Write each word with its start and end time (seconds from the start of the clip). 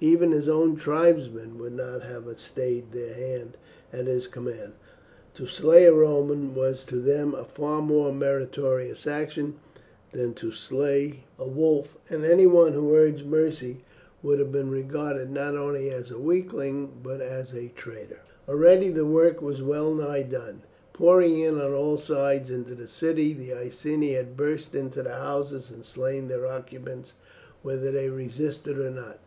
Even 0.00 0.32
his 0.32 0.48
own 0.48 0.74
tribesmen 0.74 1.58
would 1.58 1.72
not 1.74 2.02
have 2.02 2.24
stayed 2.40 2.90
their 2.90 3.14
hand 3.14 3.56
at 3.92 4.06
his 4.08 4.26
command. 4.26 4.72
To 5.34 5.46
slay 5.46 5.84
a 5.84 5.94
Roman 5.94 6.56
was 6.56 6.84
to 6.86 6.96
them 6.96 7.36
a 7.36 7.44
far 7.44 7.80
more 7.80 8.12
meritorious 8.12 9.06
action 9.06 9.60
than 10.10 10.34
to 10.34 10.50
slay 10.50 11.22
a 11.38 11.46
wolf, 11.46 11.98
and 12.10 12.24
any 12.24 12.48
one 12.48 12.72
who 12.72 12.96
urged 12.96 13.26
mercy 13.26 13.84
would 14.24 14.40
have 14.40 14.50
been 14.50 14.72
regarded 14.72 15.30
not 15.30 15.56
only 15.56 15.88
as 15.92 16.10
a 16.10 16.18
weakling 16.18 16.98
but 17.04 17.20
as 17.20 17.52
a 17.54 17.68
traitor. 17.68 18.22
Already 18.48 18.88
the 18.88 19.06
work 19.06 19.40
was 19.40 19.62
well 19.62 19.94
nigh 19.94 20.22
done. 20.24 20.62
Pouring 20.94 21.38
in 21.38 21.58
on 21.60 21.72
all 21.72 21.96
sides 21.96 22.50
into 22.50 22.74
the 22.74 22.88
city 22.88 23.32
the 23.32 23.52
Iceni 23.54 24.14
had 24.14 24.36
burst 24.36 24.74
into 24.74 25.04
the 25.04 25.14
houses 25.14 25.70
and 25.70 25.84
slain 25.84 26.26
their 26.26 26.44
occupants 26.48 27.14
whether 27.62 27.92
they 27.92 28.08
resisted 28.10 28.80
or 28.80 28.90
not. 28.90 29.20